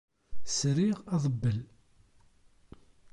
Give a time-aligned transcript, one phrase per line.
[0.55, 1.59] SriƔ abeddel.